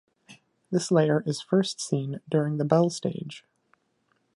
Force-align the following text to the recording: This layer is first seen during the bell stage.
This 0.71 0.89
layer 0.89 1.21
is 1.27 1.41
first 1.41 1.79
seen 1.79 2.21
during 2.27 2.57
the 2.57 2.65
bell 2.65 2.89
stage. 2.89 3.45